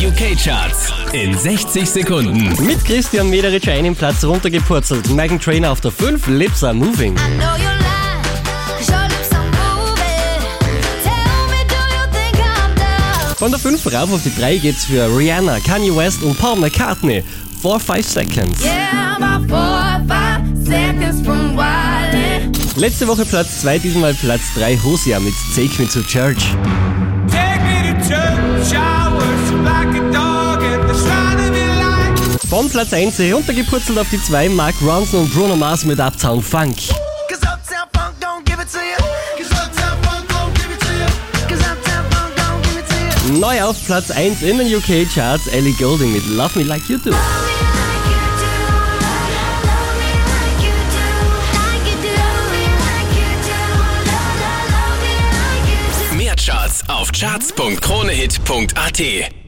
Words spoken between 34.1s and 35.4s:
die 2, Mark Ronson und